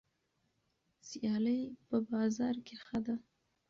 سیالي 1.07 1.59
په 1.87 1.97
بازار 2.09 2.55
کې 2.65 2.75
ښه 2.85 2.97
ده. 3.05 3.15